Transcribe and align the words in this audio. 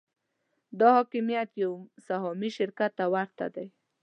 دا 0.79 0.87
حاکمیت 0.97 1.49
یو 1.63 1.73
سهامي 2.07 2.49
شرکت 2.57 2.91
ته 2.97 3.05
ورته 3.13 3.45
دی. 3.55 3.67